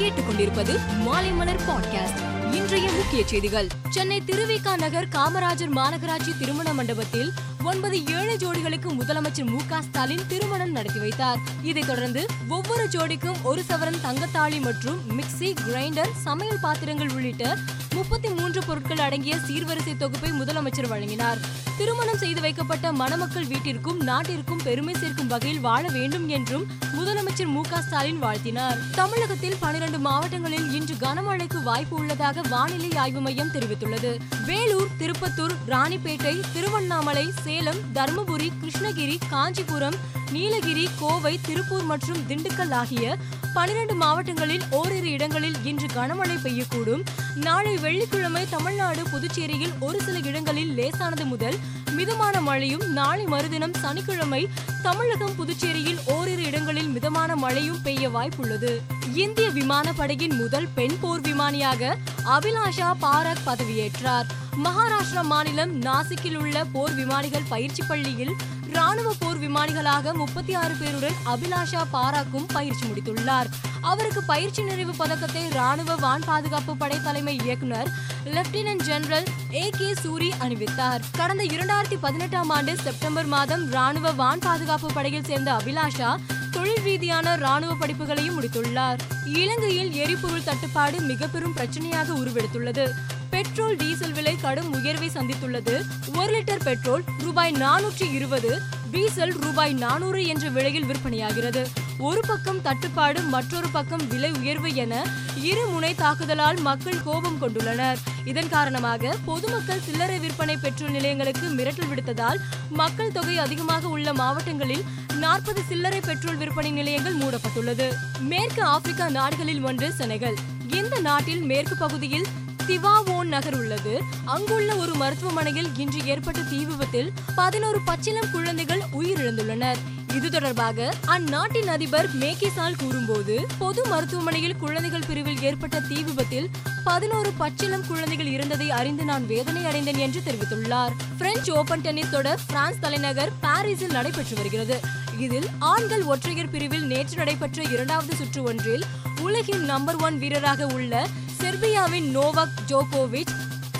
கேட்டுக்கொண்டிருப்பது 0.00 0.78
மாலை 1.00 1.30
மலர் 1.30 1.60
பாட்காஸ்ட். 1.60 2.39
இன்றைய 2.52 2.90
முக்கிய 2.90 3.26
செய்திகள். 3.26 3.66
சென்னை 3.90 4.22
திருவிக 4.26 4.76
நகர் 4.76 5.08
காமராஜர் 5.08 5.72
மாநகராட்சி 5.72 6.38
திருமண 6.38 6.72
மண்டபத்தில் 6.72 7.32
ஒன்பது 7.64 8.06
ஏழு 8.06 8.36
ஜோடிகளுக்கு 8.36 8.88
முதலமைச்சர் 9.00 9.46
மு 9.46 9.56
க 9.68 9.82
ஸ்டாலின் 9.82 10.26
திருமணம் 10.28 10.70
நடத்தி 10.70 10.98
வைத்தார். 10.98 11.38
இதைத் 11.62 11.86
தொடர்ந்து 11.86 12.26
ஒவ்வொரு 12.48 12.88
ஜோடிக்கும் 12.88 13.42
ஒரு 13.42 13.62
சவரன் 13.68 14.00
தங்கத்தாளி 14.00 14.60
மற்றும் 14.60 15.00
மிக்சி 15.18 15.54
கிரைண்டர் 15.68 16.12
சமையல் 16.22 16.60
பாத்திரங்கள் 16.60 17.10
உள்ளிட்ட 17.10 17.56
முப்பத்தி 17.94 18.28
மூன்று 18.28 18.64
பொருட்கள் 18.64 18.98
அடங்கிய 18.98 19.36
சீர்வரிசை 19.36 19.96
தொகுப்பை 19.96 20.30
முதலமைச்சர் 20.30 20.88
வழங்கினார். 20.88 21.38
திருமணம் 21.78 22.18
செய்து 22.18 22.40
வைக்கப்பட்ட 22.40 22.92
மணமக்கள் 22.92 23.46
வீட்டிற்கும் 23.46 24.00
நாட்டிற்கும் 24.00 24.60
பெருமை 24.64 24.94
சேர்க்கும் 24.94 25.26
வகையில் 25.26 25.60
வாழ 25.60 25.88
வேண்டும் 25.88 26.28
என்றும் 26.28 26.66
முதலமைச்சர் 26.96 27.46
மு 27.46 27.60
க 27.60 27.80
ஸ்டாலின் 27.80 28.22
வாழ்த்தினார். 28.22 28.78
தமிழகத்தில் 28.94 29.56
பனிரெண்டு 29.60 29.98
மாவட்டங்களில் 29.98 30.72
இன்று 30.72 30.94
கனமழைக்கு 30.94 31.62
வாய்ப்பு 31.62 31.96
உள்ளதாக 31.96 32.39
வானிலை 32.48 32.96
ஆய்வு 32.96 33.20
மையம் 33.20 33.50
தெரிவித்துள்ளது. 33.54 34.18
வேலூர் 34.46 34.88
திருப்பத்தூர் 34.98 35.52
ராணிப்பேட்டை 35.66 36.40
திருவண்ணாமலை 36.52 37.32
சேலம் 37.42 37.80
தருமபுரி 37.94 38.48
கிருஷ்ணகிரி 38.60 39.18
காஞ்சிபுரம் 39.30 39.94
நீலகிரி 40.30 40.88
கோவை 41.00 41.40
திருப்பூர் 41.46 41.82
மற்றும் 41.82 42.18
திண்டுக்கல் 42.28 42.72
ஆகிய 42.72 43.16
பனிரெண்டு 43.54 43.94
மாவட்டங்களில் 43.94 44.62
ஓரிரு 44.70 45.10
இடங்களில் 45.10 45.64
இன்று 45.64 45.86
கனமழை 45.86 46.36
பெய்யக்கூடும். 46.44 47.04
நாளை 47.36 47.76
வெள்ளிக்கிழமை 47.76 48.48
தமிழ்நாடு 48.48 49.02
புதுச்சேரியில் 49.08 49.72
ஒரு 49.80 50.00
சில 50.00 50.18
இடங்களில் 50.18 50.74
லேசானது 50.74 51.24
முதல் 51.24 51.56
மிதமான 51.92 52.40
மழையும் 52.40 52.92
நாளை 52.92 53.24
மறுதினம் 53.24 53.74
சனிக்கிழமை 53.74 54.48
தமிழகம் 54.82 55.34
புதுச்சேரியில் 55.36 55.98
ஓரிரு 56.06 56.42
இடங்களில் 56.42 56.86
மிதமான 56.86 57.36
மழையும் 57.36 57.82
பெய்ய 57.82 58.08
வாய்ப்புள்ளது. 58.08 58.80
இந்திய 59.14 59.48
விமானப்படையின் 59.48 60.34
முதல் 60.34 60.68
பெண் 60.74 60.96
போர் 61.00 61.20
விமானியாக 61.20 61.96
அபிலாஷா 62.24 62.94
பாரக் 63.00 63.46
பதவியேற்றார். 63.46 64.26
மகாராஷ்டிரா 64.56 65.22
மாநிலம் 65.22 65.82
நாசிக்கில் 65.82 66.36
உள்ள 66.36 66.64
போர் 66.64 66.94
விமானிகள் 66.94 67.42
பயிற்சி 67.48 67.82
பள்ளியில் 67.88 68.32
ராணுவ 68.72 69.12
போர் 69.18 69.38
விமானிகளாக 69.38 70.14
முப்பத்தி 70.14 70.54
ஆறு 70.54 70.74
பேருடன் 70.74 71.16
அபிலாஷா 71.24 71.84
பாராக்கும் 71.90 72.46
பயிற்சி 72.46 72.86
முடித்துள்ளார். 72.86 73.46
அவருக்கு 73.80 74.22
பயிற்சி 74.22 74.62
நிறைவு 74.62 74.92
பதக்கத்தை 74.96 75.48
ராணுவ 75.48 75.94
வான் 75.94 76.22
பாதுகாப்பு 76.26 76.76
படை 76.76 77.02
தலைமை 77.02 77.40
இயக்குனர் 77.44 77.90
lieutenant 78.24 78.82
general 78.82 79.24
A 79.52 79.70
K 79.70 79.94
Suri 80.04 80.30
அணிவித்தார். 80.40 81.00
கடந்த 81.16 81.44
இரண்டாயிரத்தி 81.44 81.98
பதினெட்டாம் 82.00 82.50
ஆண்டு 82.50 82.76
செப்டம்பர் 82.76 83.26
மாதம் 83.26 83.70
ராணுவ 83.70 84.12
வான் 84.12 84.38
பாதுகாப்பு 84.38 84.92
படையில் 84.92 85.24
சேர்ந்த 85.24 85.52
அபிலாஷா 85.52 86.16
தொழில் 86.50 86.82
ரீதியான 86.82 87.36
ராணுவ 87.36 87.86
படிப்புகளையும் 87.86 88.36
முடித்துள்ளார். 88.40 88.98
இலங்கையில் 89.24 89.92
எரிபொருள் 89.92 90.44
தட்டுப்பாடு 90.44 91.00
மிக 91.00 91.26
பெரும் 91.26 91.56
பிரச்சனையாக 91.56 92.08
உருவெடுத்துள்ளது. 92.08 92.92
பெட்ரோல் 93.40 93.76
டீசல் 93.76 94.12
விலை 94.12 94.32
கடும் 94.36 94.72
உயர்வை 94.72 95.10
சந்தித்துள்ளது. 95.14 95.74
ஒரு 96.16 96.30
லிட்டர் 96.32 96.64
பெட்ரோல் 96.64 97.04
ரூபாய் 97.18 97.52
நானூற்றி 97.52 98.06
இருபது 98.12 98.50
டீசல் 98.90 99.32
ரூபாய் 99.40 99.72
நானூறு 99.72 100.26
என்ற 100.26 100.48
விலையில் 100.48 100.84
விற்பனையாகிறது. 100.84 101.62
ஒரு 101.98 102.20
பக்கம் 102.26 102.60
தட்டுப்பாடு 102.62 103.20
மற்றொரு 103.22 103.68
பக்கம் 103.68 104.08
விலை 104.08 104.30
உயர்வு 104.30 104.74
என 104.74 105.06
இரு 105.36 105.66
முனை 105.66 105.94
தாக்குதலால் 105.94 106.60
மக்கள் 106.60 107.02
கோபம் 107.02 107.38
கொண்டுள்ளனர். 107.42 107.96
இதன் 108.24 108.48
காரணமாக 108.48 109.16
பொதுமக்கள் 109.24 109.84
சில்லறை 109.86 110.18
விற்பனை 110.18 110.56
பெட்ரோல் 110.56 110.90
நிலையங்களுக்கு 110.90 111.48
மிரட்டல் 111.48 111.90
விடுத்ததால் 111.92 112.38
மக்கள் 112.70 113.12
தொகை 113.12 113.38
அதிகமாக 113.38 113.88
உள்ள 113.88 114.12
மாவட்டங்களில் 114.12 114.84
நாற்பது 115.14 115.62
சில்லறை 115.68 116.00
பெட்ரோல் 116.00 116.36
விற்பனை 116.36 116.70
நிலையங்கள் 116.70 117.16
மூடப்பட்டுள்ளது. 117.16 117.88
மேற்கு 118.20 118.62
ஆப்பிரிக்கா 118.62 119.08
நாடுகளில் 119.08 119.62
ஒன்று 119.62 119.92
செனகல். 119.98 120.38
இந்த 120.72 121.00
நாட்டில் 121.00 121.42
மேற்கு 121.42 121.76
பகுதியில் 121.76 122.28
திவாவோன் 122.70 123.24
நகர் 123.24 123.54
உள்ளது. 123.54 124.02
அங்குள்ள 124.24 124.74
ஒரு 124.74 124.94
மருத்துவமனையில் 124.94 125.70
இன்று 125.76 126.04
ஏற்பட்ட 126.04 126.40
தீ 126.40 126.64
விபத்தில் 126.64 127.12
பதினோரு 127.34 127.80
பச்சிளம் 127.84 128.30
குழந்தைகள் 128.32 128.82
உயிரிழந்துள்ளனர். 128.98 129.76
இது 130.14 130.30
தொடர்பாக 130.30 130.94
அந்நாட்டின் 131.06 131.68
அதிபர் 131.68 132.08
மேகிசால் 132.16 132.78
கூறும்போது 132.78 133.46
பொது 133.58 133.86
மருத்துவமனையில் 133.88 134.56
குழந்தைகள் 134.56 135.06
பிரிவில் 135.06 135.42
ஏற்பட்ட 135.42 135.80
தீ 135.80 136.02
விபத்தில் 136.02 136.48
பதினோரு 136.84 137.32
பச்சிளம் 137.38 137.86
குழந்தைகள் 137.86 138.26
இருந்ததை 138.26 138.70
அறிந்து 138.70 139.04
நான் 139.04 139.26
வேதனை 139.26 139.64
அடைந்தேன் 139.64 139.98
என்று 139.98 140.20
தெரிவித்துள்ளார். 140.26 140.90
பிரெஞ்சு 141.18 141.54
ஓபன் 141.54 141.80
டென்னிஸ் 141.80 142.10
தொடர் 142.10 142.40
பிரான்ஸ் 142.46 142.80
தலைநகர் 142.80 143.32
பாரிஸில் 143.40 143.90
நடைபெற்று 143.90 144.36
வருகிறது. 144.36 144.80
இதில் 145.18 145.48
ஆண்கள் 145.58 146.02
ஒற்றையர் 146.02 146.50
பிரிவில் 146.50 146.86
நேற்று 146.86 147.16
நடைபெற்ற 147.16 147.62
இரண்டாவது 147.62 148.16
சுற்று 148.16 148.42
ஒன்றில் 148.42 148.84
உலகின் 149.20 149.64
நம்பர் 149.64 149.96
ஒன் 149.96 150.18
வீரராக 150.18 150.66
உள்ள 150.66 151.06
செர்பியாவின் 151.40 152.08
நோவாக் 152.16 152.56
ஜோகோவிச் 152.68 153.32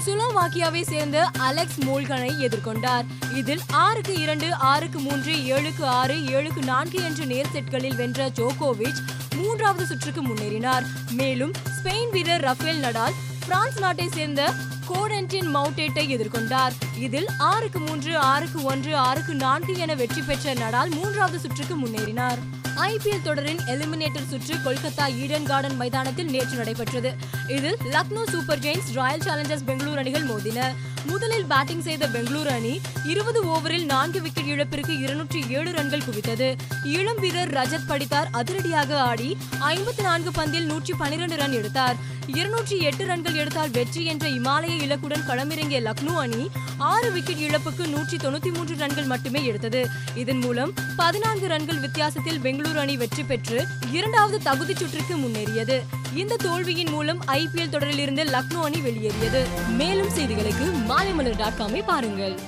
சுலோவாக்கியாவை 0.06 0.82
சேர்ந்த 0.82 1.30
அலெக்ஸ் 1.38 1.78
மோல்கனை 1.78 2.30
எதிர்கொண்டார். 2.40 3.06
இதில் 3.34 3.60
ஆறுக்கு 3.70 4.20
இரண்டு 4.20 4.54
ஆறுக்கு 4.54 4.98
மூன்று 4.98 5.32
ஏழுக்கு 5.32 5.84
ஆறு 5.84 6.14
ஏழுக்கு 6.14 6.64
நான்கு 6.64 7.02
என்ற 7.02 7.24
நேர் 7.24 7.50
செட்களில் 7.54 7.94
வென்ற 7.94 8.28
ஜோகோவிச் 8.28 9.00
மூன்றாவது 9.36 9.86
சுற்றுக்கு 9.86 10.22
முன்னேறினார். 10.22 10.84
மேலும் 11.10 11.52
ஸ்பெயின் 11.52 12.10
வீரர் 12.10 12.40
ரஃபேல் 12.40 12.82
நடால் 12.82 13.12
பிரான்ஸ் 13.46 13.78
நாட்டை 13.78 14.08
சேர்ந்த 14.08 14.52
கோடென்டின் 14.88 15.54
மவுண்டேட்டை 15.54 16.04
எதிர்கொண்டார். 16.16 16.72
இதில் 16.98 17.26
ஆறுக்கு 17.38 17.78
மூன்று 17.78 18.18
ஆறுக்கு 18.18 18.62
ஒன்று 18.62 18.96
ஆறுக்கு 18.96 19.34
நான்கு 19.34 19.76
என 19.76 19.94
வெற்றி 19.94 20.22
பெற்ற 20.22 20.54
நடால் 20.54 20.90
மூன்றாவது 20.90 21.38
சுற்றுக்கு 21.38 21.76
முன்னேறினார். 21.76 22.38
ஐபிஎல் 22.80 23.22
தொடரின் 23.22 23.60
எலிமினேட்டர் 23.66 24.28
சுற்று 24.28 24.54
கொல்கத்தா 24.64 25.04
ஈடன் 25.22 25.42
கார்டன் 25.42 25.76
மைதானத்தில் 25.76 26.30
நேற்று 26.30 26.56
நடைபெற்றது. 26.56 27.10
இதில் 27.46 27.76
Lucknow 27.84 28.22
super 28.30 28.58
giants 28.58 28.92
royal 28.94 29.20
challengers 29.20 29.66
Bengaluru 29.66 29.96
அணிகள் 29.96 30.24
மோதின. 30.24 30.74
முதலில் 31.04 31.44
பேட்டிங் 31.44 31.82
செய்த 31.82 32.08
பெங்களூரு 32.08 32.46
அணி 32.46 32.80
இருபது 33.04 33.44
ஓவரில் 33.44 33.84
நான்கு 33.84 34.22
விக்கெட் 34.22 34.44
இழப்பிற்கு 34.44 34.98
இருநூற்றி 34.98 35.44
ஏழு 35.48 35.72
ரன்கள் 35.72 36.02
குவித்தது. 36.10 36.56
இளம் 36.84 37.18
வீரர் 37.18 37.52
ரஜத் 37.52 37.86
படித்தார். 37.86 38.28
அதிரடியாக 38.32 39.00
ஆடி 39.00 39.36
ஐம்பத்தி 39.60 40.02
நான்கு 40.02 40.30
பந்தில் 40.30 40.64
நூற்றி 40.64 40.94
பனிரெண்டு 40.98 41.36
ரன் 41.36 41.52
எடுத்தார். 41.52 41.96
இருநூற்றி 42.26 42.78
எட்டு 42.78 43.06
ரன்கள் 43.06 43.34
எடுத்தால் 43.34 43.70
வெற்றி 43.70 44.04
என்ற 44.04 44.28
இமாலய 44.28 44.76
இலக்குடன் 44.86 45.26
களமிறங்கிய 45.28 45.80
லக்னோ 45.80 46.14
அணி 46.16 46.50
ஆறு 46.78 47.12
விக்கெட் 47.12 47.36
இழப்புக்கு 47.36 47.86
நூற்றி 47.88 48.16
தொண்ணூத்தி 48.16 48.54
மூன்று 48.54 48.76
ரன்கள் 48.76 49.04
மட்டுமே 49.04 49.44
எடுத்தது. 49.44 49.88
இதன் 50.14 50.38
மூலம் 50.38 50.74
பதினான்கு 50.96 51.48
ரன்கள் 51.48 51.78
வித்தியாசத்தில் 51.78 52.40
பெங்களூரு 52.40 52.76
அணி 52.76 52.96
வெற்றி 52.96 53.22
பெற்று 53.22 53.66
இரண்டாவது 53.92 54.50
தகுதிச் 54.50 54.76
சுற்றுக்கு 54.76 55.16
முன்னேறியது. 55.16 55.98
இந்த 56.14 56.36
தோல்வியின் 56.36 56.90
மூலம் 56.90 57.24
ஐபிஎல் 57.24 57.68
தொடரில் 57.68 57.98
இருந்து 57.98 58.24
லக்னோ 58.24 58.62
அணி 58.62 58.80
வெளியேறியது. 58.80 59.46
மேலும் 59.68 60.08
செய்திகளுக்கு 60.08 60.72
மாலைமலர் 60.88 61.36
டாட் 61.36 61.52
காமை 61.58 61.82
பாருங்கள். 61.86 62.38